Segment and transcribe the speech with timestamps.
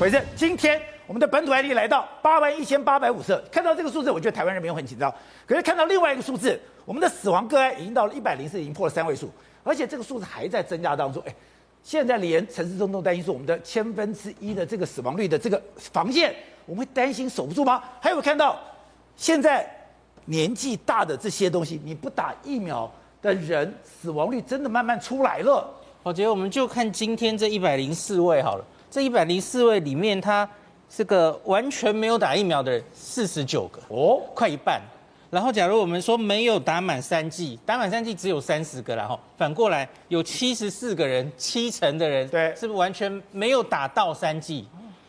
[0.00, 5.14] 回正，今天我们的本土案例来到八万一千八百五十二，看到这个数字，我觉得台湾人民很紧张。
[5.46, 9.28] 可是看到另外一个数字，我们的死亡个案已经到了一百零四，已经破了三位数，
[9.62, 11.22] 而且这个数字还在增加当中。
[11.26, 11.34] 哎，
[11.82, 17.84] 现在连陈时中都担心说，我们的千分之一的这个死亡率的这个防线，我们会担心守不住吗？
[18.00, 18.58] 还有看到
[19.16, 19.70] 现在
[20.24, 22.90] 年纪大的这些东西，你不打疫苗
[23.20, 25.70] 的人，死亡率真的慢慢出来了。
[26.02, 28.64] 我觉得我们就看今天这一百零四位好了。
[28.90, 30.48] 这一百零四位里面，他
[30.88, 34.82] 这个完全没有打疫苗的人四十九个哦，快一半。
[35.30, 44.66] 然后，假如我们说没有打满三剂，打满三剂只有三十个，然后反过来有七十四个人，七成的人对，是不是完全没有打到三剂？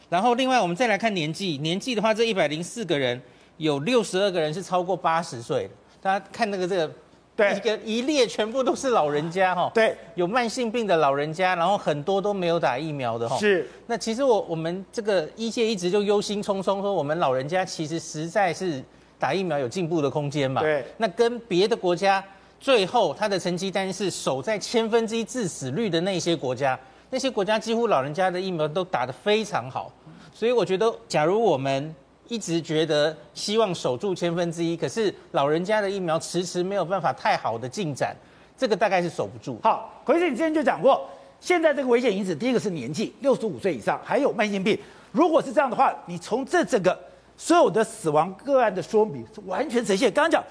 [0.10, 3.20] 然后，另外我们再来看年纪，年纪的话，这一百零四个人
[3.58, 5.72] 有六十二个人是超过八十岁的。
[6.00, 6.94] 大家看那个这个。
[7.36, 13.38] 对，一个一列全部都是老人家哈，对，有慢性病的老人家，然后很多都没有打疫苗的哈。
[13.38, 18.84] 是，那其实我我们这个医界一直就忧心忡忡说，我们老人家其实实在是
[19.18, 20.62] 打疫苗有进步的空间嘛。
[20.62, 22.24] 对，那跟别的国家
[22.60, 26.78] 最后他的成绩单是守在千分之一致死率的那些国家，
[27.10, 29.92] 那些国家几乎老人家的疫苗都打得非常好，
[30.34, 31.96] 所以我觉得，假如我们
[32.32, 38.16] 一直觉得希望守住千分之一，可是老人家的疫苗迟迟没有办法太好的进展，
[38.58, 39.60] 这个大概是守不住。
[39.62, 41.06] 好，奎生，你之前就讲过，
[41.42, 44.80] 现在这个危险因子，第一个是年纪，六十五岁以上，还有慢性病。
[45.12, 46.98] 如果是这样的话，你从这整个
[47.36, 50.10] 所有的死亡个案的说明是完全呈现。
[50.10, 50.42] 刚刚讲，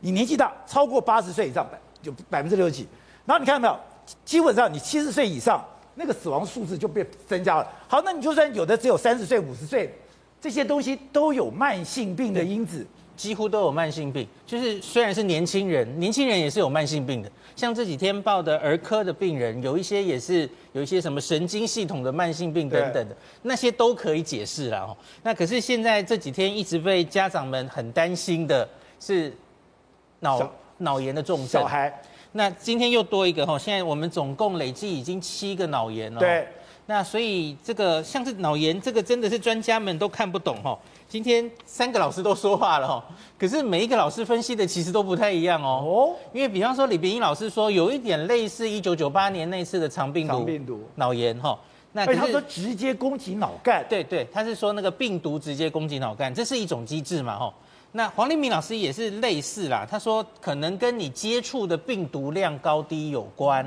[0.00, 1.68] 你年纪大，超过八十岁以上，
[2.00, 2.88] 就百分之六十几。
[3.26, 3.80] 然后你看到没有，
[4.24, 5.62] 基本上你七十岁以上，
[5.96, 7.68] 那个死亡数字就变增加了。
[7.86, 9.94] 好，那你就算有的只有三十岁、五十岁。
[10.46, 14.24] 这些东西都有慢性病的因子，几乎都有慢性病。
[14.46, 17.28] 就是虽然是年轻人，年轻人也是有慢性病的。
[17.56, 24.96] 像这几天报的儿科的病人，有一些也是有一些什么神经系统的慢性病等等的，那些都可以解释了哦。
[25.24, 28.68] 那可是现在这几天一直被家长们很担心的
[29.00, 29.36] 是
[30.20, 31.48] 脑脑炎的重症。
[31.48, 31.92] 小孩，
[32.30, 36.20] 那今天又多一个哈，现在我们总共累计已经七个脑炎了。
[36.20, 36.46] 对。
[36.88, 40.78] 那所以这个像是脑炎，这个真的是专家们都看不懂哦。
[41.08, 43.02] 今天三个老师都说话了哦，
[43.36, 45.82] 可是每一个老师分析的其实都不太一样哦。
[45.84, 46.16] 哦。
[46.32, 50.32] 因为比方说李秉颖老师说有一点类似一九九八年那次的肠病毒。
[50.32, 50.80] 肠病毒。
[50.94, 51.58] 脑炎哈。
[51.92, 53.84] 那他说直接攻击脑干。
[53.88, 57.52] 对对，他是说那个病毒直接攻击脑干，这是一种机制嘛哈。
[57.92, 63.64] 那黄立明老师也是类似啦，他说可能跟你接触的病毒量高低有关。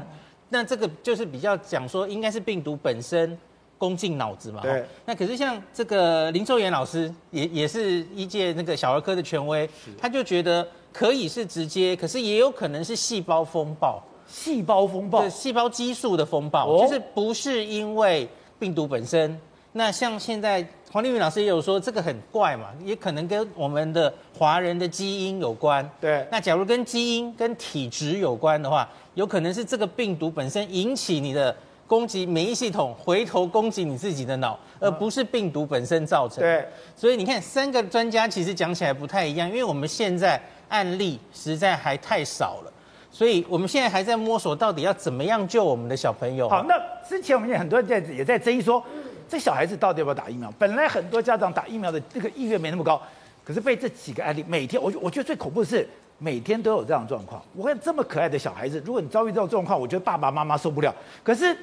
[0.49, 3.37] 那这个就是比较讲说，应该是病毒本身
[3.77, 4.61] 攻进脑子嘛。
[4.63, 4.83] 对。
[5.05, 14.01] 那可是像这个林奏延老师，也也是医界那个小儿科的权威，他就觉得可以是直接，可是也有可能是细胞风暴。
[14.27, 15.21] 细胞风暴。
[15.21, 18.27] 对，细胞激素的风暴，哦、就是不是因为
[18.57, 19.39] 病毒本身。
[19.71, 25.87] 那像现在黄立民老师也有说，这个很怪嘛，也可能跟我们的华人的基因有关。
[26.01, 26.27] 对。
[26.31, 28.89] 那假如跟基因跟体质有关的话。
[29.19, 31.53] 有可能是这个病毒本身引起你的
[31.85, 36.41] 攻击免疫系统，回头攻击你自己的脑，而不是病毒本身造成。
[36.41, 36.65] 对，
[36.95, 42.71] 所以你看，三个专家其实讲起来不太一样，因为我们现在案例实在还太少了，
[43.11, 46.47] 所以我们现在还在摸索到底要怎么样救我们的小朋友。
[46.47, 48.81] 好，那之前我们也很多人在也在争议说，
[49.27, 50.49] 这小孩子到底要不要打疫苗？
[50.57, 53.01] 本来很多家长打疫苗的这个意愿没那么高，
[53.43, 55.85] 可是被这几个案例，每天我我觉得最恐怖的是。
[56.19, 60.93] 每天都有这样的状况，我看这么可爱的小孩子，如果你遭遇这种状况，我觉得爸爸妈妈受不了。
[61.23, 61.57] 可是，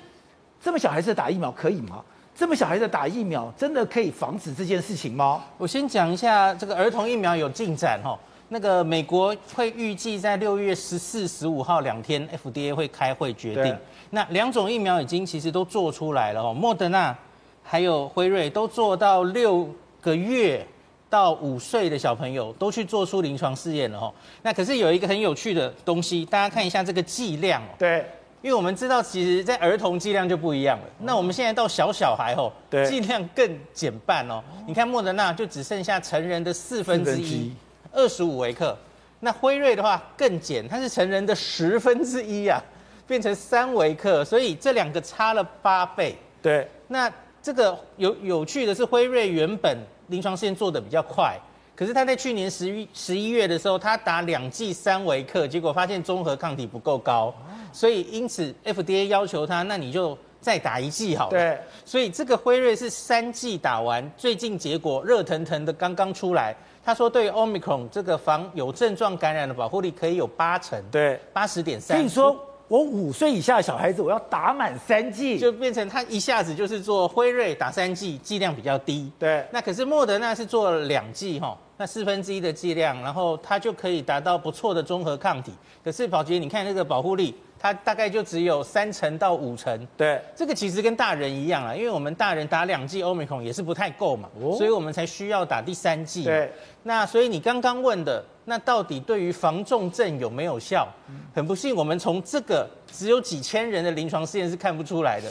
[0.60, 2.02] 这么小孩子打疫苗可以吗？
[2.34, 5.44] 这么小孩子打疫苗真的可以防止这件事情吗？
[5.58, 8.18] 我先讲一下这个儿童疫苗有进展哦。
[8.48, 13.76] 那个美国会预计在六月十四、十五号两天，FDA 会开会决定。
[14.10, 17.16] 那两种疫苗已经其实都做出来了哦，莫德纳
[17.62, 19.68] 还有辉瑞都做到六
[20.00, 20.66] 个月。
[21.16, 24.12] 到五岁的小朋友都去做出临床试验了哈，
[24.42, 27.68] 那可是有一个很有趣的东西，大家看一下这个剂量哦。
[27.78, 28.04] 对，
[28.42, 30.84] 因为我们知道，其实，在儿童剂量就不一样了。
[30.98, 34.44] 那我们现在到小小孩哦，对，剂量更减半哦。
[34.66, 37.50] 你看莫德纳就只剩下成人的四分之一，
[37.92, 38.76] 二十五微克。
[39.20, 42.62] 那辉瑞的话更减，它是成人的十分之一啊，
[43.06, 46.14] 变成三微克，所以这两个差了八倍。
[46.42, 47.10] 对，那
[47.42, 49.78] 这个有有趣的是，辉瑞原本。
[50.08, 51.38] 临床试验做的比较快，
[51.74, 57.34] 可是他在去年十一十一月的时候，他打两剂三维克，结果发现中和抗体不够高，
[57.72, 61.30] 所以因此 FDA 要求他，那你就再打一剂好了。
[61.30, 66.54] 对，所以这个辉瑞是三剂打完，最近结果热腾腾的刚刚出来，
[66.84, 71.98] 他说对 Omicron 这个防有症状感染的保护力可以有八成，对，八十点三。
[71.98, 79.10] 所以说我五岁以下的小孩子，我要打满三剂，就变成他一下子就是做辉瑞打三剂，剂量比较低。
[79.18, 85.52] 对，那可是莫德纳是做了两剂哈，那四分之一的剂量，然后它就可以达到不错的综合抗体。
[85.84, 87.34] 可是宝洁，你看那个保护力。
[87.58, 96.24] 它大概就只有三成到五成，对，这个其实跟大人一样啊，因为我们大人打两剂欧米孔也是不太够嘛，哦，所以我们才需要打第三剂。
[96.24, 96.52] 对，
[96.82, 100.88] 那所以你刚刚问的，那到底对于防重症有没有效？
[101.34, 105.30] 很不幸，我们从这个只有几千人的临床试验是看不出来的，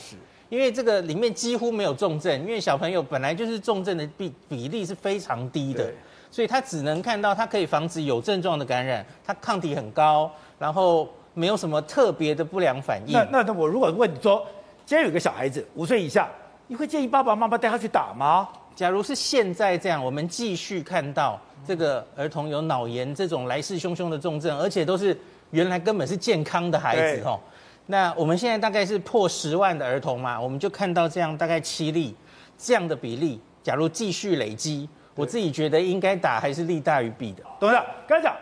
[0.49, 5.91] 因为这个里面几乎没有重症，因为小朋友本来就是重症的比比例是非常低的，
[6.29, 11.09] 所以他只能看到它可以防止有症状的感染，它抗体很高，然后。
[11.37, 13.11] 没有什么特别的不良反应。
[13.11, 14.47] 那那那我如果问你说，
[14.85, 16.29] 今天有个小孩子五岁以下，
[16.67, 18.47] 你会建议爸爸妈妈带他去打吗？
[18.75, 25.17] 假如是现在这样，我们继续看到这个儿童有脑炎这种来势汹汹的重症，而且都是
[25.51, 27.39] 原来根本是健康的孩子哦。
[27.85, 32.13] 那我们现在大概是破十万的儿童嘛，我们就看到这样大概七例
[32.57, 33.39] 这样的比例。
[33.63, 37.43] 假如继续累积，我自己觉得应该打还是利大于弊的。
[37.59, 38.35] 董事长刚才讲，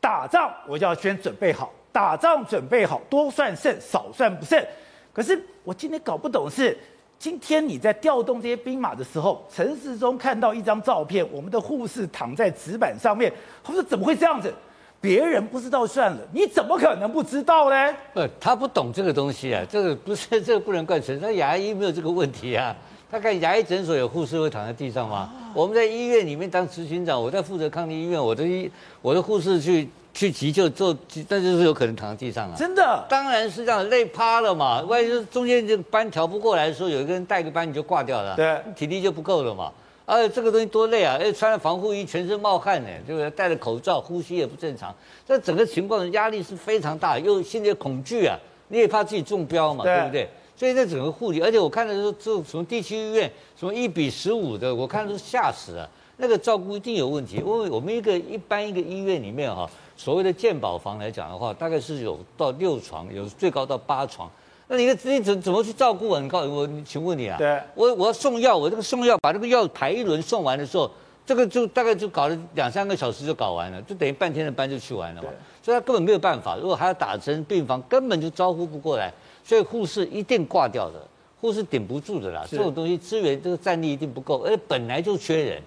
[0.00, 1.72] 打仗我就要先准备好。
[1.90, 4.64] 打仗准备好，多算胜，少算不胜。
[5.12, 6.78] 可是我今天搞不懂是，
[7.18, 13.32] 今天你在调动这些兵马的时候，城市中看到一张照片，我们的护士躺在纸板上面，
[13.64, 14.52] 他说怎么会这样子？
[15.00, 17.94] 别人不知道算了，你怎么可能不知道呢？
[18.12, 22.74] 不，他不懂这个东西啊，这个不是这个不能怪陈，那牙医没有这个问题啊。
[23.10, 25.16] 他看牙医诊所有护士会躺在地上吗？
[25.16, 28.70] 啊、我们在医院里面当执行长，我在负责抗疫医院，我的医
[29.00, 29.88] 我的护士去。
[30.16, 30.96] 去急救做，
[31.28, 32.54] 但就是有可能躺在地上啊！
[32.56, 34.80] 真的，当然是这样，累趴了嘛。
[34.80, 39.70] 万一是中间这个班调不过来的时候，有一个人带个班你就挂掉了，对，体力就不够了嘛。
[40.06, 41.18] 而且这个东西多累啊！
[41.20, 43.28] 而且穿了防护衣，全身冒汗呢，对不对？
[43.32, 44.94] 戴着口罩，呼吸也不正常。
[45.28, 48.38] 这整个情况压力是非常大，又心里恐惧啊，
[48.68, 50.28] 你也怕自己中标嘛，对，对不对？
[50.56, 55.88] 所以在整个护理，而且我看的时候，这什么地区医院，什么一比十五的，我看都吓死了。
[56.16, 59.68] 那个照顾一定有问题，因为我们一个一般一个医院里面哈。
[59.98, 64.30] 所谓的健保房来讲的话，大概是有到六床，有最高到八床。
[64.68, 66.20] 那你的你怎怎么去照顾啊？
[66.20, 67.36] 你告诉我，请问你啊？
[67.38, 67.60] 对。
[67.74, 70.90] 我我要送药，我这个送药把这个药排一轮送完的时候，
[71.26, 75.28] 这个就大概就搞了两三个小时就搞完了，就等于半天的班就去完了嘛。
[75.60, 79.12] 所以他根本没有办法，如果还要打针，病房根本就招呼不过来，
[79.42, 80.94] 所以护士一定挂掉的，
[81.40, 82.46] 护士顶不住的啦。
[82.48, 85.60] 这种东西资源这个战力一定不够，而且本来就缺人。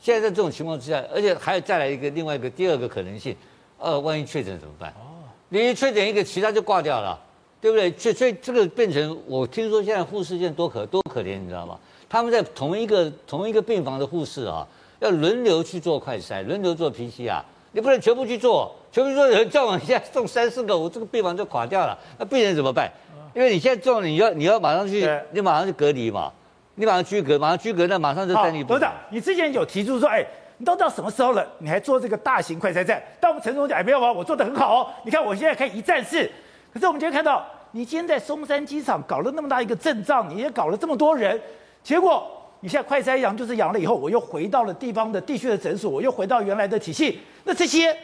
[0.00, 3.36] 现在在这种情况之下，而且还有再来一个另外一个第二个可能性。
[3.78, 4.90] 呃，万一确诊怎么办？
[4.90, 7.20] 哦，你一确诊一个，其他就挂掉了，
[7.60, 7.90] 对不对？
[7.98, 11.76] 所以所以这个变成，我听说现在护士现在多可多可怜，你知道吗？
[12.08, 14.64] 他们在同一个同一个病房的护士啊，
[15.02, 21.98] 要轮流去做快筛，轮流做 PCR，你不能全部去做，全部去做人再往下送三四个，我这个病房就垮掉了。
[22.18, 22.88] 那病人怎么办？
[23.34, 26.30] 因为你现在做了，你要你要马上去，你马上去隔离嘛，
[26.76, 28.62] 你马上居隔，马上居隔，那马上就等你。
[28.62, 30.24] 董事长，你之前有提出说，哎。
[30.58, 31.44] 你都到什么时候了？
[31.58, 33.02] 你还做这个大型快筛站？
[33.18, 34.86] 但我们陈总讲，哎，没有啊，我做的很好哦。
[35.04, 36.30] 你看我现在可以一站式。
[36.72, 41.40] 可是我们今天看到，你今天在松山机场搞了那么大一个阵仗，你也搞了这么多人，
[41.82, 42.30] 结果
[42.62, 47.18] 你现在快筛阳就是阳了以后，我又回到了地方的地区的诊所，我又回到原来的体系。
[47.44, 47.94] 那这些。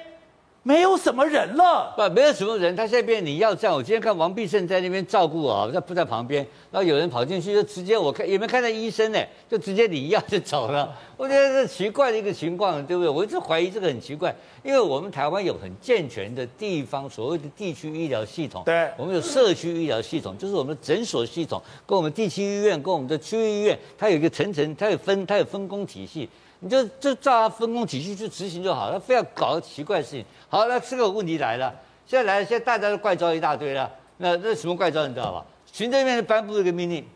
[0.68, 2.76] 没有什么人了，不，没有什么人。
[2.76, 3.74] 他现在变你要这样。
[3.74, 6.46] 我今天看王必胜在那边照顾啊，在不在旁边？
[6.70, 9.18] 然后有人跑进去，就直接我看也没看到医生呢，
[9.48, 10.94] 就直接领药就走了。
[11.16, 13.08] 我觉得这奇怪的一个情况，对不对？
[13.08, 26.28] 我一直怀疑这个很奇怪，因为我们台湾有很健全的地方所谓的地区医疗系统，对，我们有社区医疗系统，就是我们的诊所系统，跟我们地区医院，跟我们的区域医院，它有一个层层，它有分，它有分工体系。
[26.60, 30.24] 你就就照他分工体系去执行就好了，他非要搞个奇怪的事情。
[30.48, 31.72] 好，那这个问题来了，
[32.06, 33.90] 现在来了，现在大家都怪招一大堆了。
[34.16, 35.44] 那那什么怪招你知道吧？
[35.70, 37.06] 行政院颁布一个命令，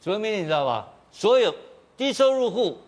[0.00, 0.86] 什么命令你知道吧？
[1.10, 1.52] 所有
[1.96, 2.78] 低收入户，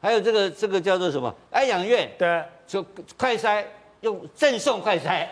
[0.00, 2.84] 还有这个这个叫做什么安养院，对，就
[3.16, 3.64] 快筛
[4.02, 5.26] 用赠送快筛，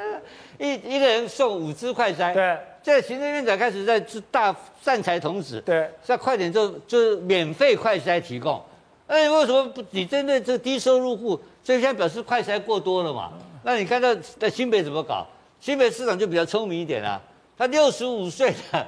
[0.58, 2.32] 一一个人送五支快筛。
[2.32, 4.00] 对，现在行政院长开始在
[4.30, 8.62] 大善财童子，对，现在快点就就是免费快筛提供。
[9.06, 9.82] 哎，为什么不？
[9.90, 13.32] 你针对这低收入户，所以现在表示快筛过多了嘛？
[13.62, 15.26] 那你看到在新北怎么搞？
[15.60, 17.22] 新北市长就比较聪明一点啦、啊，
[17.56, 18.86] 他六十五岁的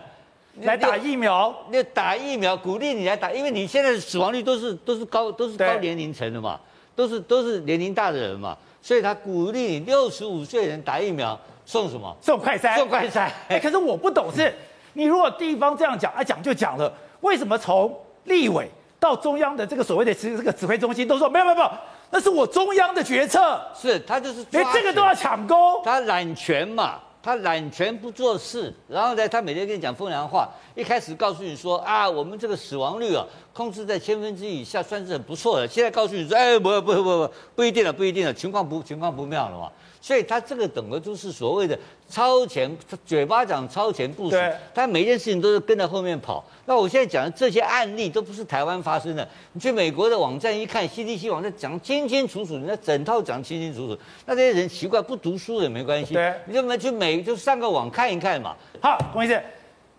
[0.60, 6.60] 来打疫苗，你打疫苗，鼓励你来打，因为你现在的死亡率都是都是高都是高年龄层的嘛，
[6.94, 12.14] 都是都是年龄大的人嘛，所以他鼓励你六十五岁人打疫苗，送什么？
[12.20, 13.30] 送快筛，送快筛。
[13.48, 14.52] 哎，可是我不懂是，
[14.92, 17.94] 你如果地方这样讲，啊讲就讲了，为什么从
[18.24, 18.68] 立委？
[19.06, 21.70] 到中央的这个所谓的指这个指挥中心都说没有没有没有，
[22.10, 35.68] 那是我中央的决策，是他就是连这个都要抢功，他揽权嘛，他揽权不做事，然后呢，他每天跟你讲风凉话，一开始告诉你说啊，我们这个死亡率啊，控制在千分之一以下，算是很不错的。
[35.68, 39.70] 现在告诉你说，哎，不不不不，不一定了，不一定了，情况不情况不妙了嘛。
[40.06, 41.76] 所以他这个整个就是所谓的
[42.08, 42.70] 超前，
[43.04, 44.36] 嘴巴讲超前部署，
[44.72, 46.44] 他每件事情都是跟在后面跑。
[46.64, 54.00] 那我现在讲的这些案例都不是台湾发生的，你去美国的网站一看，CDC 网站讲清清楚楚，人家整套讲清清楚楚。
[54.26, 58.54] 那这些人奇怪，不读书也没关系，对你就没去美就上个网看一看嘛。
[58.80, 59.42] 好，龚医生。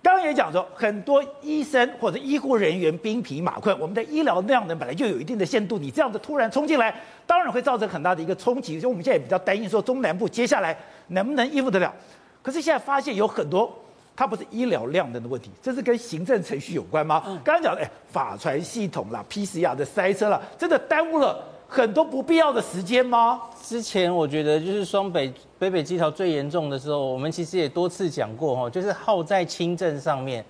[0.07, 6.95] 刚刚也讲说，很多医生或者医护人员兵疲马困，我们的医疗量能本来就有一定的限度，你这样子突然冲进来，
[7.25, 8.79] 当然会造成很大的一个冲击。
[8.79, 10.73] 所以我们现在也比较担心说，中南部接下来
[11.07, 11.93] 能不能应付得了？
[12.41, 13.69] 可是现在发现有很多，
[14.15, 17.21] 它不是医疗量能的问题，这是跟行政程序有关吗？
[17.43, 21.43] 刚刚讲的，哎，法传系统啦，PCR 的塞车了，真的耽误了。
[21.67, 23.41] 很多不必要的时间吗？
[23.61, 30.43] 之前我觉得就是双北北北基桃最严重的时候，我们其实也多次讲过哈，就是耗在轻症上面，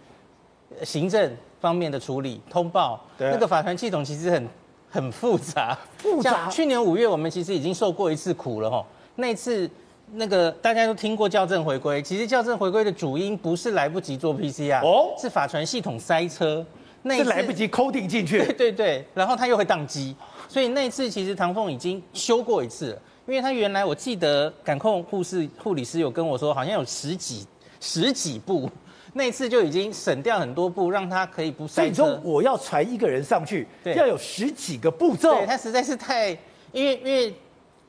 [0.84, 4.48] 行政方面的处理通报，对那个法团系统其实很
[4.90, 5.78] 很复杂。
[5.98, 6.48] 复杂。
[6.50, 9.68] 去年五月我们其实已经受过一次苦了哈，那次
[10.14, 16.64] 那个大家都听过校正回归，其实校正回归的主因不是来不及做 PCR，哦，是法传系统塞车，
[17.02, 20.16] 那是来不及 coding 进去， 对对对，然后它又会宕机。
[20.48, 27.46] 所以那次其实唐凤已经修过一次了，因为他原来我记得感控护士护理师有跟我说，好像有十几
[27.80, 28.70] 十几步，
[29.14, 31.96] 那次就已经省掉很多步，让他可以不塞车。
[31.96, 35.36] 所以说我要传一个人上去，对要有十几个步骤。
[35.36, 36.30] 对，他实在是太，
[36.72, 37.34] 因为因为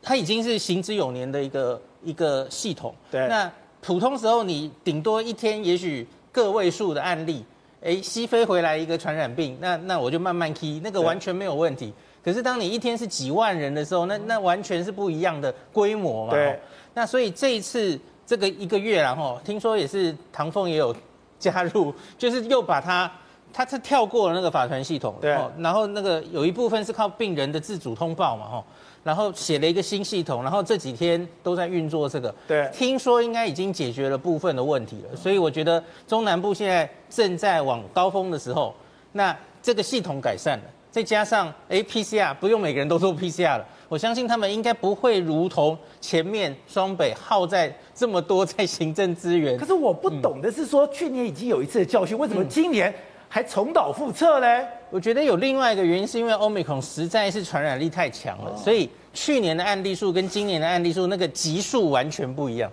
[0.02, 2.94] 他已经是行之有年的一个一个系统。
[3.10, 3.26] 对。
[3.28, 3.50] 那
[3.80, 7.44] 普通时候你顶多一天也许个位数的案例，
[7.82, 11.92] 哎，西非回来一个传染病，那那我就慢慢 key，那个完全没有问题。
[12.28, 16.34] 可是当你一天是几万人的时候，那那完全是不一样的规模嘛。
[16.34, 16.60] 对。
[16.92, 20.94] 那所以这一次这个一个月，然后听说也是唐凤也有
[21.38, 23.10] 加入， 就是又把它，
[23.50, 25.14] 他是跳过了那个法团系统。
[25.22, 25.38] 对。
[25.56, 28.64] 然后那个有一部分是靠病人的自主通报嘛，哈。
[29.02, 32.34] 然后写了一个新系统，然后这几天都在运作这个。
[32.46, 32.68] 对。
[32.74, 38.74] 听说应该已经解决了部分的问题了，所以我觉得中南部现在正在往高峰的时候，
[39.12, 40.64] 那这个系统改善了。
[40.90, 49.56] 再加上哎，PCR 不用每个人都做 PCR 了，我相信他们应该不会如同前面双北耗在这么多在行政资源。
[49.58, 52.92] 可是我不懂的是说，嗯、去年已经有一次的教训，为什么今年
[53.28, 54.66] 还重蹈覆辙呢？
[54.90, 62.72] 我觉得有另外一个原因，是因为 Omicron 实在是传染力太强了，所以去年的案例数跟今年的案例数那个级数完全不一样。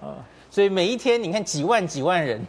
[0.49, 2.41] 所以每一天你看几万几万人，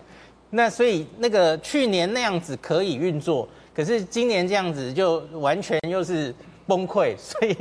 [0.51, 3.49] 那所以那个去年那样子可以运作。
[3.77, 6.35] 可是今年这样子就完全又是
[6.67, 7.55] 崩溃， 所以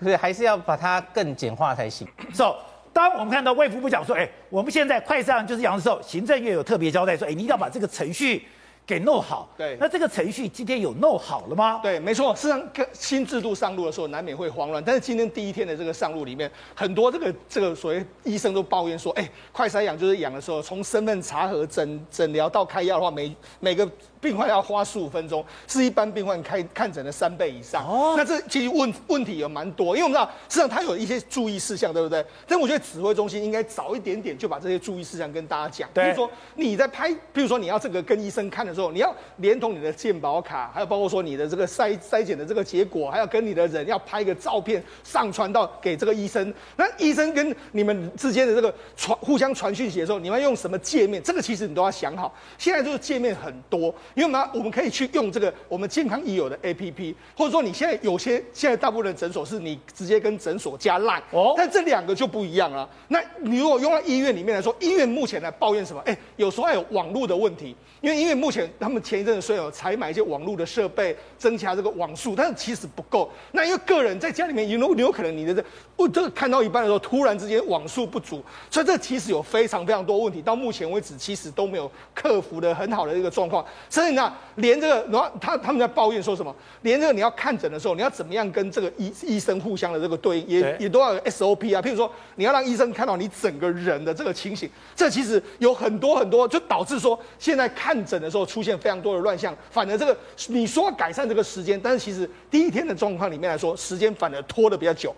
[0.00, 2.06] 所以还是要把它更简化才行。
[2.32, 2.54] So，
[2.92, 8.46] 当我们看到卫福部讲说，哎，我们现在快上就是阳的时候，行政院有特别交代说，哎，你一定要把这个程序
[8.86, 9.48] 给弄好。
[9.58, 11.80] 对，那这个程序今天有弄好了吗？
[11.82, 12.34] 对，没错。
[12.34, 23.88] 事实上，新制度上路的时候难免会慌乱，但是今天第一天的这个上路里面，很多这个这个所谓医生都抱怨说，哎，快筛养就是养的时候，从身份查核、诊诊疗到开药的话，每每个。
[24.18, 27.86] 病患要花十五分钟，是一般病患开看诊的三倍以上。
[27.86, 32.24] 哦，那这其实问问题有蛮多，因为我们知道，实际上它有一些注意事项，对不对？
[32.44, 35.88] 但我觉得指挥中心应该早一点点就把这些注意事项跟大家讲。
[35.94, 46.54] 对，比如说你在拍，比如说你要这个跟医生看的时候，你要连同你的健保卡，还有包括说你的这个筛筛检的这个结果，还要跟你的人要拍一个照片上传到给这个医生。
[46.76, 51.22] 那医生跟你们之间的这个传互相传讯息的时候，你们用什么界面？
[51.22, 52.34] 这个其实你都要想好。
[52.58, 53.94] 现在就是界面很多。
[54.14, 62.88] 因为呢，我们可以去用这个我们健康已有的 APP，或者说你现在有些现在大部分的诊所是你直接跟诊所加 Line 哦，但这两个就不一样了。
[63.08, 66.02] 那你如果用到医院里面来说，医院目前来抱怨什么？
[66.06, 73.30] 哎，有时候还有网络的问题，因为医院目前他们前一阵子虽然有采买一些网络的设备，增加这个网速，但是其实不够。
[73.52, 75.64] 那因为个人在家里面，有有可能你的这
[75.96, 83.64] 我这个看到一半的时候，突然之间网速不足，所以这其实有非常非常多问题，到目前为止其实都没有克服的很好的一个状况。
[83.88, 86.54] 所以呢，连这个，然后他他们在抱怨说什么？
[86.82, 91.80] 连这个你要看诊的时候，你要怎么样跟这个医医生互相的这个对应，也也都要有 SOP 啊。
[91.80, 99.54] 譬如说，你要让医生看到你整个人的这个情形，这其实有很多很多，就导致说现在看诊的时候出现非常多的乱象。
[99.70, 100.16] 反而这个
[100.48, 105.14] 你说要改善这个时间，但是其实第一天的状况里面来说，时间反而拖得比较久。